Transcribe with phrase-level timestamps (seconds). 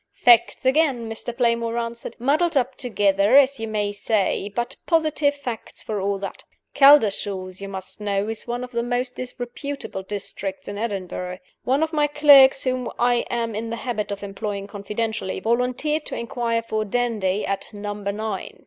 [0.15, 1.37] "Facts again!" Mr.
[1.37, 6.43] Playmore answered, "muddled up together, as you may say but positive facts for all that.
[6.73, 11.37] Caldershaws, you must know, is one of the most disreputable districts in Edinburgh.
[11.65, 16.17] One of my clerks (whom I am in the habit of employing confidentially) volunteered to
[16.17, 18.59] inquire for 'Dandie' at 'Number Nine.